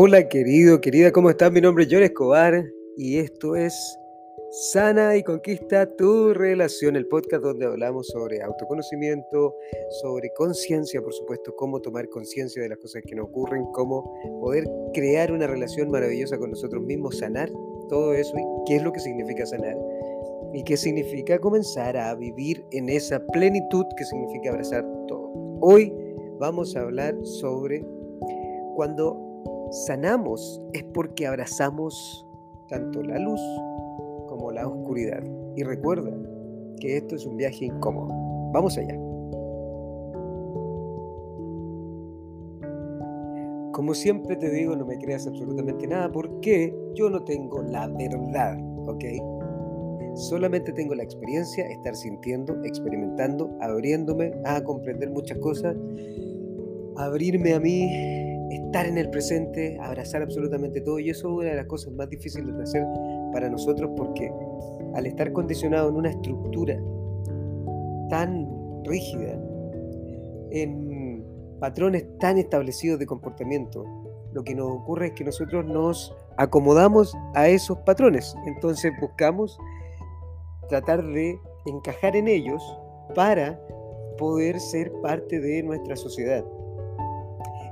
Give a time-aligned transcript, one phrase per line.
[0.00, 1.50] Hola querido, querida, ¿cómo estás?
[1.50, 2.64] Mi nombre es John Escobar
[2.96, 3.74] y esto es
[4.70, 9.56] Sana y Conquista tu Relación, el podcast donde hablamos sobre autoconocimiento,
[10.00, 14.68] sobre conciencia, por supuesto, cómo tomar conciencia de las cosas que nos ocurren, cómo poder
[14.94, 17.50] crear una relación maravillosa con nosotros mismos, sanar
[17.88, 19.76] todo eso y qué es lo que significa sanar
[20.54, 25.32] y qué significa comenzar a vivir en esa plenitud que significa abrazar todo.
[25.60, 25.92] Hoy
[26.38, 27.84] vamos a hablar sobre
[28.76, 29.27] cuando
[29.70, 32.26] sanamos es porque abrazamos
[32.68, 33.40] tanto la luz
[34.28, 35.22] como la oscuridad.
[35.56, 36.10] Y recuerda
[36.80, 38.08] que esto es un viaje incómodo.
[38.52, 38.94] Vamos allá.
[43.72, 48.58] Como siempre te digo, no me creas absolutamente nada porque yo no tengo la verdad,
[48.86, 49.04] ¿ok?
[50.14, 55.76] Solamente tengo la experiencia, estar sintiendo, experimentando, abriéndome a comprender muchas cosas,
[56.96, 57.88] abrirme a mí,
[58.50, 60.98] estar en el presente, abrazar absolutamente todo.
[60.98, 62.84] Y eso es una de las cosas más difíciles de hacer
[63.32, 64.32] para nosotros porque
[64.94, 66.80] al estar condicionado en una estructura
[68.08, 68.48] tan
[68.84, 69.38] rígida,
[70.50, 71.24] en
[71.60, 73.84] patrones tan establecidos de comportamiento,
[74.32, 78.34] lo que nos ocurre es que nosotros nos acomodamos a esos patrones.
[78.46, 79.58] Entonces buscamos
[80.68, 82.62] tratar de encajar en ellos
[83.14, 83.60] para
[84.18, 86.44] poder ser parte de nuestra sociedad.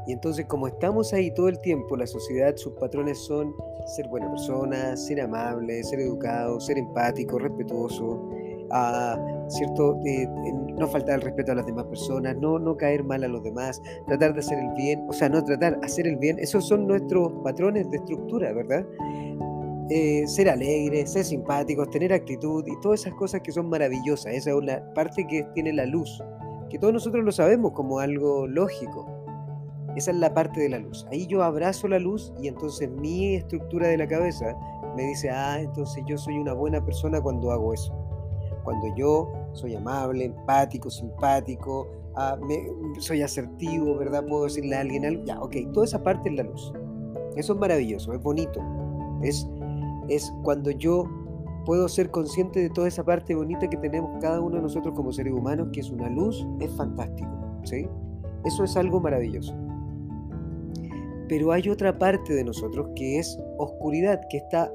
[0.06, 3.54] Y entonces como estamos ahí todo el tiempo, la sociedad, sus patrones son
[3.86, 8.28] ser buena persona, ser amable, ser educado, ser empático, respetuoso,
[9.48, 9.98] ¿cierto?
[10.78, 13.80] no faltar el respeto a las demás personas, no, no caer mal a los demás,
[14.06, 17.32] tratar de hacer el bien, o sea, no tratar, hacer el bien, esos son nuestros
[17.44, 18.84] patrones de estructura, ¿verdad?
[19.88, 24.34] Eh, ser alegres, ser simpáticos, tener actitud y todas esas cosas que son maravillosas.
[24.34, 26.20] Esa es una parte que tiene la luz,
[26.68, 29.15] que todos nosotros lo sabemos como algo lógico.
[29.96, 31.06] Esa es la parte de la luz.
[31.10, 34.54] Ahí yo abrazo la luz y entonces mi estructura de la cabeza
[34.94, 37.94] me dice, ah, entonces yo soy una buena persona cuando hago eso.
[38.62, 42.38] Cuando yo soy amable, empático, simpático, ah,
[42.98, 44.24] soy asertivo, ¿verdad?
[44.26, 45.24] Puedo decirle a alguien algo.
[45.24, 46.72] Ya, ok, toda esa parte es la luz.
[47.34, 48.60] Eso es maravilloso, es bonito.
[49.22, 49.48] Es,
[50.08, 51.04] es cuando yo
[51.64, 55.12] puedo ser consciente de toda esa parte bonita que tenemos cada uno de nosotros como
[55.12, 57.30] seres humanos, que es una luz, es fantástico.
[57.64, 57.88] ¿sí?
[58.44, 59.54] Eso es algo maravilloso.
[61.28, 64.72] Pero hay otra parte de nosotros que es oscuridad, que está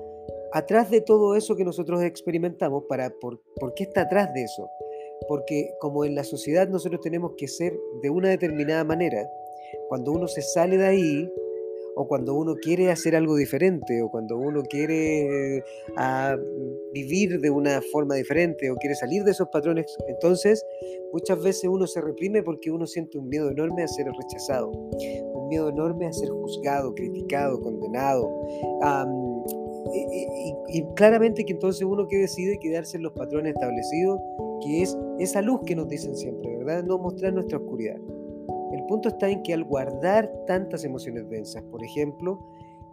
[0.54, 2.84] atrás de todo eso que nosotros experimentamos.
[2.88, 4.70] Para, por, ¿Por qué está atrás de eso?
[5.28, 9.30] Porque como en la sociedad nosotros tenemos que ser de una determinada manera,
[9.88, 11.32] cuando uno se sale de ahí,
[11.96, 15.63] o cuando uno quiere hacer algo diferente, o cuando uno quiere
[15.97, 16.38] ah,
[16.94, 20.63] vivir de una forma diferente, o quiere salir de esos patrones, entonces
[21.12, 24.72] muchas veces uno se reprime porque uno siente un miedo enorme a ser rechazado,
[25.50, 28.29] miedo enorme a ser juzgado, criticado, condenado.
[30.69, 34.19] y, claramente que entonces uno que decide quedarse en los patrones establecidos,
[34.63, 36.84] que es esa luz que nos dicen siempre, ¿verdad?
[36.84, 37.97] No mostrar nuestra oscuridad.
[38.81, 42.40] El punto está en que al guardar tantas emociones densas, por ejemplo,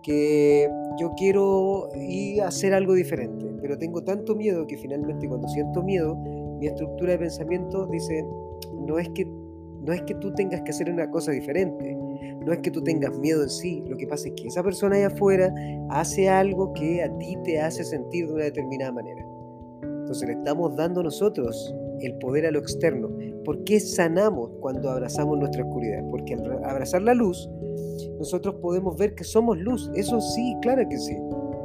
[0.02, 0.68] que
[1.00, 5.82] yo quiero ir a hacer algo diferente, pero tengo tanto miedo que finalmente cuando siento
[5.82, 8.22] miedo, mi estructura de pensamiento dice,
[8.86, 11.96] no es que no es que tú tengas que hacer una cosa diferente,
[12.44, 14.96] no es que tú tengas miedo en sí, lo que pasa es que esa persona
[14.96, 15.54] allá afuera
[15.88, 19.24] hace algo que a ti te hace sentir de una determinada manera.
[19.82, 23.10] Entonces le estamos dando nosotros el poder a lo externo.
[23.44, 26.02] ¿Por qué sanamos cuando abrazamos nuestra oscuridad?
[26.10, 27.48] Porque al abrazar la luz,
[28.18, 29.90] nosotros podemos ver que somos luz.
[29.94, 31.16] Eso sí, claro que sí.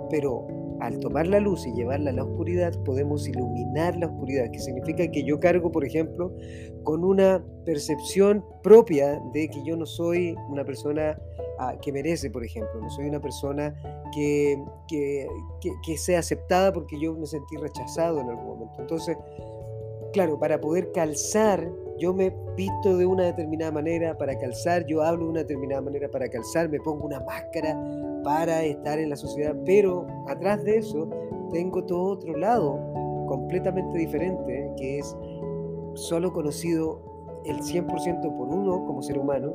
[0.09, 0.47] Pero
[0.83, 5.09] al tomar la luz y llevarla a la oscuridad, podemos iluminar la oscuridad, que significa
[5.09, 6.35] que yo cargo, por ejemplo,
[6.83, 11.17] con una percepción propia de que yo no soy una persona
[11.59, 13.73] ah, que merece, por ejemplo, no soy una persona
[14.13, 15.25] que, que,
[15.85, 18.81] que, sea aceptada porque yo me sentí rechazado en algún momento.
[18.81, 19.15] Entonces,
[20.13, 25.25] claro, para poder calzar, yo me visto de una determinada manera para calzar, yo hablo
[25.25, 27.77] de una determinada manera para calzar, me pongo una máscara
[28.23, 31.09] para estar en la sociedad, pero atrás de eso
[31.51, 32.79] tengo todo otro lado
[33.27, 35.17] completamente diferente, que es
[35.95, 37.01] solo conocido
[37.45, 39.51] el 100% por uno como ser humano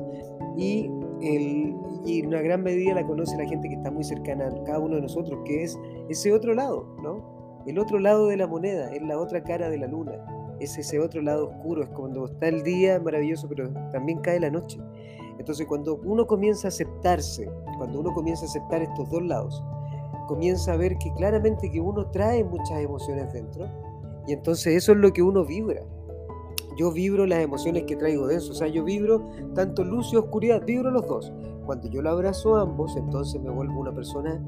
[0.55, 0.91] y,
[1.21, 4.79] y en una gran medida la conoce la gente que está muy cercana a cada
[4.79, 5.79] uno de nosotros, que es
[6.09, 7.39] ese otro lado, ¿no?
[7.65, 10.13] El otro lado de la moneda, es la otra cara de la luna,
[10.59, 14.49] es ese otro lado oscuro, es cuando está el día maravilloso, pero también cae la
[14.49, 14.79] noche.
[15.37, 19.63] Entonces cuando uno comienza a aceptarse, cuando uno comienza a aceptar estos dos lados,
[20.27, 23.67] comienza a ver que claramente que uno trae muchas emociones dentro
[24.27, 25.81] y entonces eso es lo que uno vibra.
[26.77, 29.25] Yo vibro las emociones que traigo dentro, o sea, yo vibro
[29.55, 31.31] tanto luz y oscuridad, vibro los dos.
[31.65, 34.41] Cuando yo lo abrazo a ambos, entonces me vuelvo una persona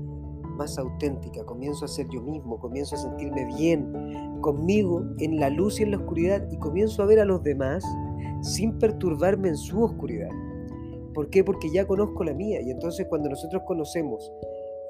[0.51, 5.79] más auténtica, comienzo a ser yo mismo, comienzo a sentirme bien conmigo en la luz
[5.79, 7.83] y en la oscuridad y comienzo a ver a los demás
[8.41, 10.29] sin perturbarme en su oscuridad.
[11.13, 11.43] ¿Por qué?
[11.43, 14.31] Porque ya conozco la mía y entonces cuando nosotros conocemos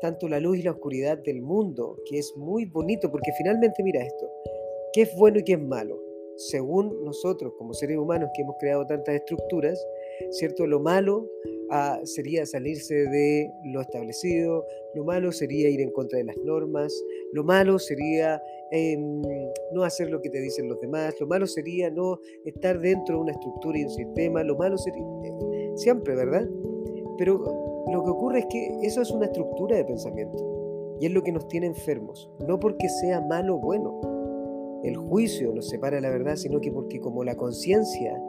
[0.01, 4.01] tanto la luz y la oscuridad del mundo, que es muy bonito, porque finalmente mira
[4.01, 4.29] esto,
[4.93, 5.99] ¿qué es bueno y qué es malo?
[6.37, 9.79] Según nosotros como seres humanos que hemos creado tantas estructuras,
[10.31, 10.65] ¿cierto?
[10.65, 11.27] Lo malo
[11.71, 16.94] ah, sería salirse de lo establecido, lo malo sería ir en contra de las normas,
[17.33, 18.41] lo malo sería
[18.71, 19.21] em,
[19.73, 23.21] no hacer lo que te dicen los demás, lo malo sería no estar dentro de
[23.21, 25.01] una estructura y un sistema, lo malo sería...
[25.01, 26.47] Eh, siempre, ¿verdad?
[27.18, 27.38] Pero
[27.91, 31.31] lo que ocurre es que eso es una estructura de pensamiento y es lo que
[31.31, 34.01] nos tiene enfermos, no porque sea malo o bueno.
[34.83, 38.19] El juicio nos separa de la verdad, sino que porque como la conciencia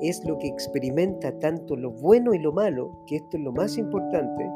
[0.00, 3.76] es lo que experimenta tanto lo bueno y lo malo, que esto es lo más
[3.76, 4.50] importante,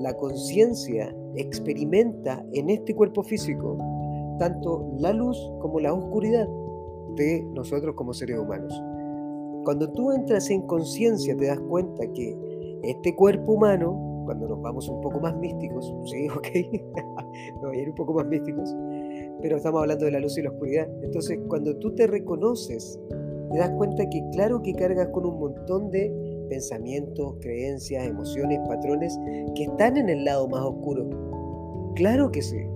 [0.00, 3.76] la conciencia experimenta en este cuerpo físico
[4.40, 6.48] tanto la luz como la oscuridad
[7.14, 8.72] de nosotros como seres humanos.
[9.64, 12.34] Cuando tú entras en conciencia te das cuenta que
[12.82, 16.46] este cuerpo humano, cuando nos vamos un poco más místicos, sí, ok,
[17.70, 18.74] a ir un poco más místicos,
[19.42, 20.88] pero estamos hablando de la luz y la oscuridad.
[21.02, 22.98] Entonces, cuando tú te reconoces
[23.50, 29.18] te das cuenta que claro que cargas con un montón de pensamientos, creencias, emociones, patrones
[29.54, 31.08] que están en el lado más oscuro.
[31.94, 32.66] Claro que sí.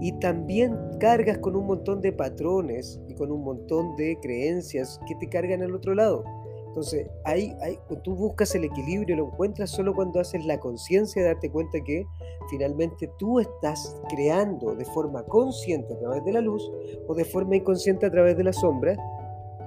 [0.00, 5.14] Y también cargas con un montón de patrones y con un montón de creencias que
[5.16, 6.24] te cargan al otro lado.
[6.68, 11.28] Entonces, ahí, ahí, tú buscas el equilibrio, lo encuentras solo cuando haces la conciencia de
[11.28, 12.06] darte cuenta que
[12.50, 16.70] finalmente tú estás creando de forma consciente a través de la luz
[17.08, 18.96] o de forma inconsciente a través de la sombra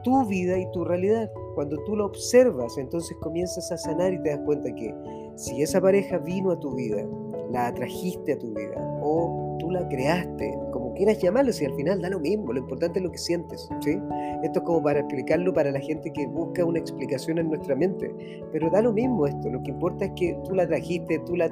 [0.04, 1.32] tu vida y tu realidad.
[1.56, 4.94] Cuando tú lo observas, entonces comienzas a sanar y te das cuenta que
[5.36, 7.06] si esa pareja vino a tu vida,
[7.52, 12.02] la atrajiste a tu vida o tú la creaste, como quieras llamarlo, si al final
[12.02, 13.98] da lo mismo, lo importante es lo que sientes, ¿sí?
[14.44, 18.12] Esto es como para explicarlo para la gente que busca una explicación en nuestra mente,
[18.52, 21.50] pero da lo mismo esto, lo que importa es que tú la trajiste, tú la,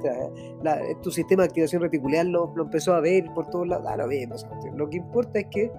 [1.02, 4.08] tu sistema de activación reticular lo, lo, empezó a ver por todos lados, da lo
[4.08, 4.36] mismo,
[4.76, 5.72] lo que importa es que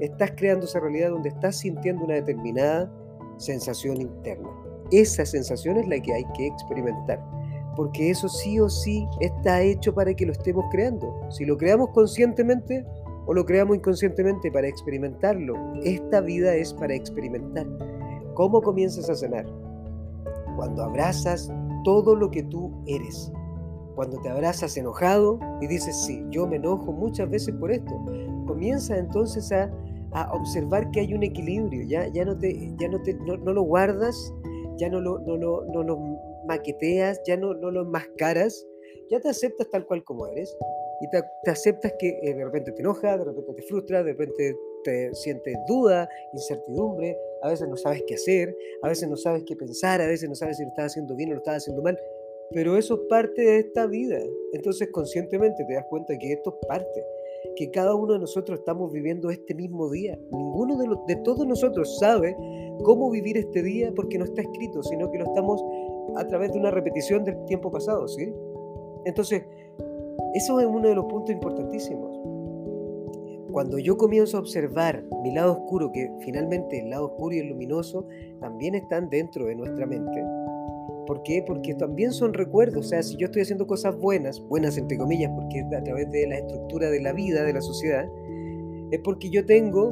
[0.00, 2.90] estás creando esa realidad donde estás sintiendo una determinada
[3.36, 4.48] sensación interna.
[4.90, 7.22] Esa sensación es la que hay que experimentar,
[7.76, 11.14] porque eso sí o sí está hecho para que lo estemos creando.
[11.28, 12.84] Si lo creamos conscientemente
[13.26, 17.66] o lo creamos inconscientemente para experimentarlo, esta vida es para experimentar.
[18.34, 19.46] ¿Cómo comienzas a sanar?
[20.56, 21.52] Cuando abrazas
[21.84, 23.30] todo lo que tú eres.
[23.94, 27.92] Cuando te abrazas enojado y dices, sí, yo me enojo muchas veces por esto.
[28.46, 29.70] Comienza entonces a
[30.32, 34.32] observar que hay un equilibrio, ya, ya, no, te, ya no, te, no, lo guardas,
[34.78, 38.66] ya no lo, no, no lo maqueteas, ya no, no lo enmascaras,
[39.10, 40.56] ya te aceptas tal cual como eres
[41.00, 44.12] y te, te aceptas que eh, de repente te enoja, de repente te frustra, de
[44.12, 49.42] repente te sientes duda, incertidumbre, a veces no sabes qué hacer, a veces no sabes
[49.44, 51.82] qué pensar, a veces no sabes si lo estás haciendo bien o lo estás haciendo
[51.82, 51.98] mal,
[52.52, 54.18] pero eso es parte de esta vida.
[54.52, 57.04] Entonces conscientemente te das cuenta que esto es parte
[57.54, 60.18] que cada uno de nosotros estamos viviendo este mismo día.
[60.30, 62.36] Ninguno de, de todos nosotros sabe
[62.82, 65.62] cómo vivir este día porque no está escrito, sino que lo estamos
[66.16, 68.32] a través de una repetición del tiempo pasado, ¿sí?
[69.04, 69.44] Entonces,
[70.34, 72.16] eso es uno de los puntos importantísimos.
[73.52, 77.48] Cuando yo comienzo a observar mi lado oscuro, que finalmente el lado oscuro y el
[77.48, 78.06] luminoso
[78.40, 80.22] también están dentro de nuestra mente,
[81.06, 81.42] ¿Por qué?
[81.46, 82.86] Porque también son recuerdos.
[82.86, 86.26] O sea, si yo estoy haciendo cosas buenas, buenas entre comillas, porque a través de
[86.26, 88.06] la estructura de la vida, de la sociedad,
[88.90, 89.88] es porque yo tengo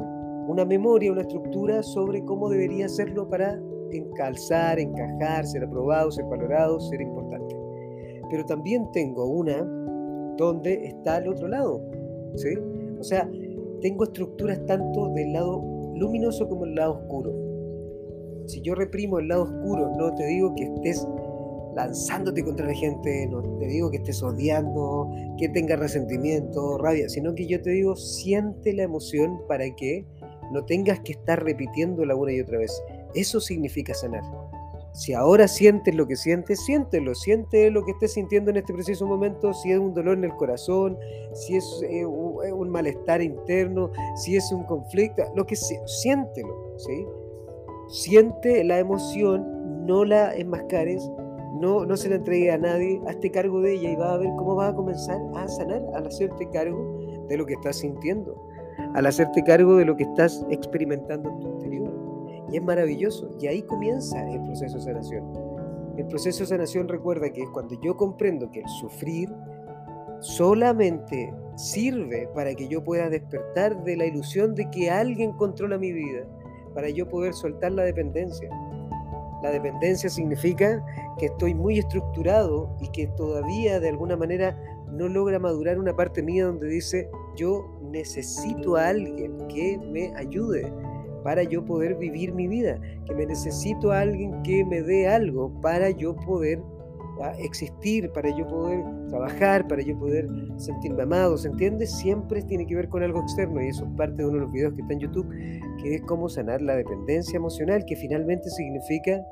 [0.47, 3.59] una memoria, una estructura sobre cómo debería hacerlo para
[3.97, 7.55] encalzar, encajar, ser aprobado, ser valorado, ser importante.
[8.29, 9.63] Pero también tengo una
[10.37, 11.81] donde está el otro lado.
[12.35, 12.49] ¿sí?
[12.99, 13.29] O sea,
[13.81, 15.63] tengo estructuras tanto del lado
[15.95, 17.33] luminoso como del lado oscuro.
[18.47, 21.07] Si yo reprimo el lado oscuro, no te digo que estés
[21.75, 27.35] lanzándote contra la gente, no te digo que estés odiando, que tengas resentimiento, rabia, sino
[27.35, 30.05] que yo te digo, siente la emoción para que
[30.51, 32.81] no tengas que estar repitiéndola una y otra vez.
[33.15, 34.23] Eso significa sanar.
[34.95, 39.05] Si ahora sientes lo que sientes, siéntelo, siente lo que estés sintiendo en este preciso
[39.05, 40.97] momento, si es un dolor en el corazón,
[41.33, 47.05] si es eh, un malestar interno, si es un conflicto, lo que sea, siéntelo, ¿sí?
[47.89, 51.11] Siente la emoción, no la enmascares,
[51.59, 54.29] no, no se la entregue a nadie, hazte cargo de ella y va a ver
[54.37, 58.41] cómo va a comenzar a sanar al hacerte cargo de lo que estás sintiendo,
[58.93, 61.94] al hacerte cargo de lo que estás experimentando en tu interior.
[62.51, 63.29] Y es maravilloso.
[63.39, 65.23] Y ahí comienza el proceso de sanación.
[65.97, 69.33] El proceso de sanación recuerda que es cuando yo comprendo que el sufrir
[70.19, 75.91] solamente sirve para que yo pueda despertar de la ilusión de que alguien controla mi
[75.91, 76.25] vida,
[76.73, 78.49] para yo poder soltar la dependencia.
[79.41, 80.83] La dependencia significa
[81.17, 84.57] que estoy muy estructurado y que todavía de alguna manera
[84.91, 90.71] no logra madurar una parte mía donde dice yo necesito a alguien que me ayude
[91.25, 95.51] para yo poder vivir mi vida, que me necesito a alguien que me dé algo
[95.59, 96.61] para yo poder
[97.39, 100.27] existir, para yo poder trabajar, para yo poder
[100.57, 101.87] sentirme amado, ¿se entiende?
[101.87, 104.51] Siempre tiene que ver con algo externo y eso es parte de uno de los
[104.51, 105.27] videos que está en YouTube,
[105.81, 109.25] que es cómo sanar la dependencia emocional, que finalmente significa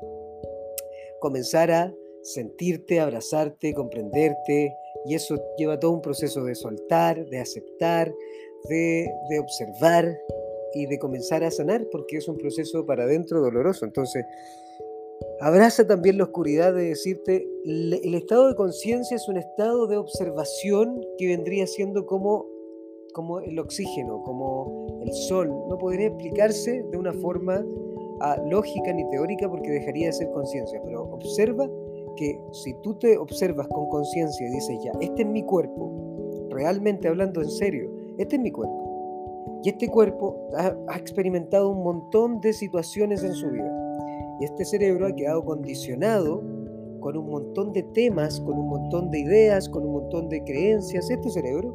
[1.20, 4.74] comenzar a sentirte, abrazarte, comprenderte,
[5.06, 8.12] y eso lleva todo un proceso de soltar, de aceptar,
[8.68, 10.12] de observar
[10.74, 13.84] y de comenzar a sanar, porque es un proceso para adentro doloroso.
[13.84, 14.24] Entonces,
[15.40, 21.00] Abraza también la oscuridad de decirte, el estado de conciencia es un estado de observación
[21.18, 22.46] que vendría siendo como,
[23.12, 25.48] como el oxígeno, como el sol.
[25.68, 27.64] No podría explicarse de una forma
[28.20, 31.68] ah, lógica ni teórica porque dejaría de ser conciencia, pero observa
[32.16, 37.08] que si tú te observas con conciencia y dices ya, este es mi cuerpo, realmente
[37.08, 38.93] hablando en serio, este es mi cuerpo.
[39.64, 43.84] Y este cuerpo ha experimentado un montón de situaciones en su vida
[44.40, 46.42] y este cerebro ha quedado condicionado
[47.00, 51.10] con un montón de temas, con un montón de ideas, con un montón de creencias,
[51.10, 51.74] este cerebro.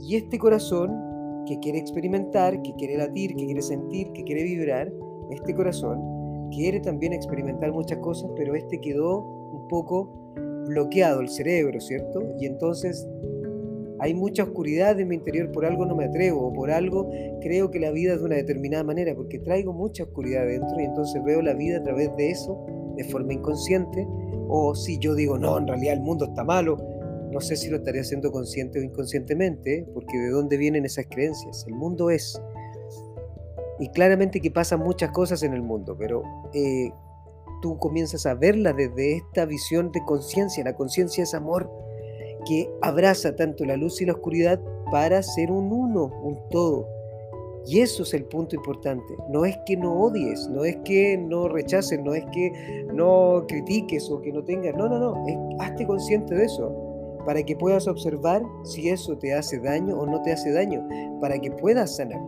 [0.00, 4.92] Y este corazón que quiere experimentar, que quiere latir, que quiere sentir, que quiere vibrar,
[5.30, 6.00] este corazón
[6.50, 9.20] quiere también experimentar muchas cosas, pero este quedó
[9.52, 10.10] un poco
[10.66, 12.22] bloqueado el cerebro, ¿cierto?
[12.38, 13.06] Y entonces
[14.00, 17.70] hay mucha oscuridad en mi interior, por algo no me atrevo, o por algo creo
[17.70, 21.22] que la vida es de una determinada manera, porque traigo mucha oscuridad dentro y entonces
[21.22, 22.66] veo la vida a través de eso,
[22.96, 24.06] de forma inconsciente,
[24.48, 26.78] o si yo digo, no, en realidad el mundo está malo,
[27.30, 31.64] no sé si lo estaría haciendo consciente o inconscientemente, porque de dónde vienen esas creencias.
[31.68, 32.40] El mundo es.
[33.78, 36.90] Y claramente que pasan muchas cosas en el mundo, pero eh,
[37.62, 40.64] tú comienzas a verla desde esta visión de conciencia.
[40.64, 41.70] La conciencia es amor
[42.46, 46.86] que abraza tanto la luz y la oscuridad para ser un uno, un todo.
[47.66, 49.14] Y eso es el punto importante.
[49.28, 54.10] No es que no odies, no es que no rechaces, no es que no critiques
[54.10, 54.74] o que no tengas.
[54.76, 55.26] No, no, no.
[55.26, 56.74] Es, hazte consciente de eso.
[57.26, 60.86] Para que puedas observar si eso te hace daño o no te hace daño.
[61.20, 62.20] Para que puedas sanar.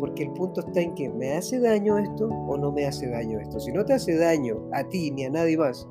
[0.00, 3.38] Porque el punto está en que me hace daño esto o no me hace daño
[3.38, 3.60] esto.
[3.60, 5.86] Si no te hace daño a ti ni a nadie más,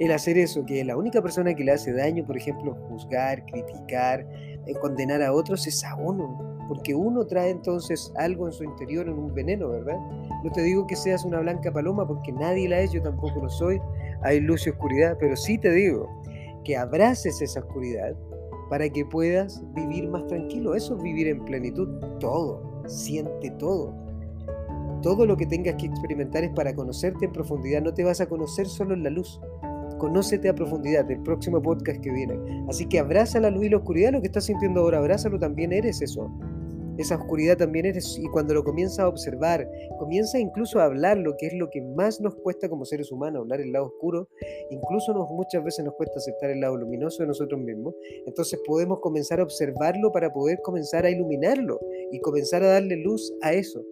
[0.00, 4.26] el hacer eso, que la única persona que le hace daño, por ejemplo, juzgar, criticar,
[4.66, 9.06] eh, condenar a otros, es a uno, porque uno trae entonces algo en su interior,
[9.06, 9.98] en un veneno, ¿verdad?
[10.42, 13.50] No te digo que seas una blanca paloma, porque nadie la es, yo tampoco lo
[13.50, 13.78] soy,
[14.22, 16.08] hay luz y oscuridad, pero sí te digo
[16.64, 18.16] que abraces esa oscuridad
[18.70, 20.74] para que puedas vivir más tranquilo.
[20.74, 21.88] Eso es vivir en plenitud,
[22.20, 23.94] todo, siente todo.
[25.02, 27.82] Todo lo que tengas que experimentar es para conocerte en profundidad.
[27.82, 29.40] No te vas a conocer solo en la luz,
[30.00, 32.64] Conócete a profundidad del próximo podcast que viene.
[32.70, 35.74] Así que abraza la luz y la oscuridad, lo que estás sintiendo ahora, abrázalo, también
[35.74, 36.30] eres eso.
[36.96, 41.36] Esa oscuridad también eres, y cuando lo comienzas a observar, comienza incluso a hablar lo
[41.36, 44.26] que es lo que más nos cuesta como seres humanos, hablar el lado oscuro,
[44.70, 47.94] incluso nos, muchas veces nos cuesta aceptar el lado luminoso de nosotros mismos.
[48.26, 51.78] Entonces podemos comenzar a observarlo para poder comenzar a iluminarlo
[52.10, 53.84] y comenzar a darle luz a eso.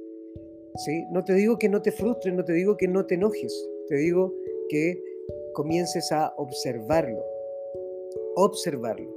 [0.76, 1.04] ¿Sí?
[1.10, 3.96] No te digo que no te frustres, no te digo que no te enojes, te
[3.96, 4.34] digo
[4.68, 5.02] que
[5.58, 7.20] comiences a observarlo,
[8.36, 9.12] observarlo.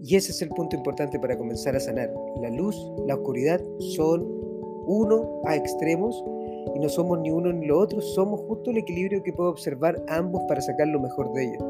[0.00, 2.12] Y ese es el punto importante para comenzar a sanar.
[2.42, 2.76] La luz,
[3.06, 3.60] la oscuridad
[3.94, 4.26] son
[4.86, 6.20] uno a extremos
[6.74, 10.02] y no somos ni uno ni lo otro, somos justo el equilibrio que puedo observar
[10.08, 11.64] ambos para sacar lo mejor de ellos.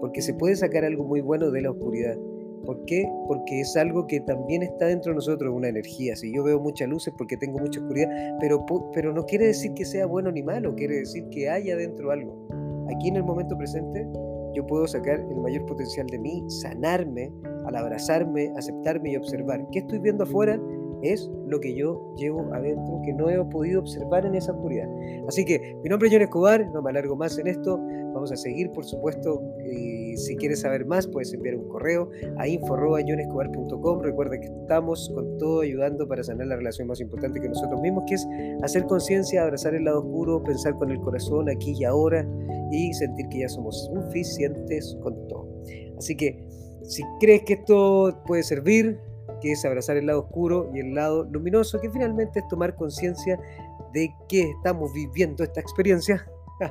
[0.00, 2.16] Porque se puede sacar algo muy bueno de la oscuridad.
[2.64, 3.06] ¿Por qué?
[3.28, 6.16] Porque es algo que también está dentro de nosotros, una energía.
[6.16, 8.08] Si yo veo mucha luz es porque tengo mucha oscuridad,
[8.40, 12.10] pero, pero no quiere decir que sea bueno ni malo, quiere decir que haya dentro
[12.12, 12.59] algo.
[12.94, 14.06] Aquí en el momento presente
[14.54, 17.32] yo puedo sacar el mayor potencial de mí, sanarme,
[17.66, 19.64] al abrazarme, aceptarme y observar.
[19.70, 20.60] ¿Qué estoy viendo afuera?
[21.02, 24.88] Es lo que yo llevo adentro que no he podido observar en esa oscuridad.
[25.28, 27.78] Así que mi nombre es John Escobar, no me alargo más en esto.
[28.12, 29.42] Vamos a seguir, por supuesto.
[29.64, 34.00] Y si quieres saber más, puedes enviar un correo a info.johnescobar.com.
[34.02, 38.04] Recuerda que estamos con todo ayudando para sanar la relación más importante que nosotros mismos,
[38.06, 38.26] que es
[38.62, 42.26] hacer conciencia, abrazar el lado oscuro, pensar con el corazón aquí y ahora
[42.70, 45.48] y sentir que ya somos suficientes con todo.
[45.96, 46.44] Así que
[46.82, 48.98] si crees que esto puede servir,
[49.40, 53.38] que es abrazar el lado oscuro y el lado luminoso, que finalmente es tomar conciencia
[53.92, 56.26] de que estamos viviendo esta experiencia.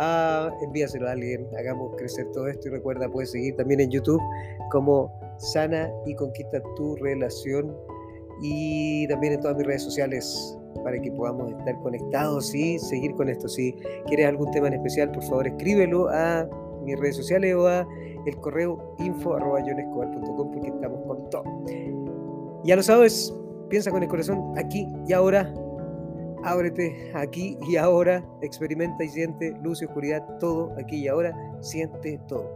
[0.00, 4.22] Ah, envíaselo a alguien, hagamos crecer todo esto y recuerda, puedes seguir también en YouTube
[4.70, 7.76] como Sana y Conquista tu Relación
[8.40, 13.28] y también en todas mis redes sociales para que podamos estar conectados y seguir con
[13.28, 13.48] esto.
[13.48, 13.74] Si
[14.06, 16.48] quieres algún tema en especial, por favor escríbelo a
[16.88, 17.86] mis redes sociales o a
[18.26, 21.44] el correo info arroba porque estamos con todo.
[22.64, 23.34] Ya lo sabes,
[23.68, 25.52] piensa con el corazón aquí y ahora.
[26.44, 32.20] Ábrete aquí y ahora, experimenta y siente luz y oscuridad, todo aquí y ahora, siente
[32.28, 32.52] todo.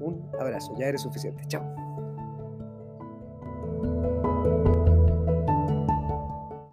[0.00, 1.44] Un abrazo, ya eres suficiente.
[1.46, 1.83] Chao.